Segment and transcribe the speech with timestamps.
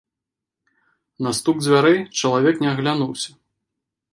[1.27, 3.29] На стук дзвярэй чалавек не аглянуўся.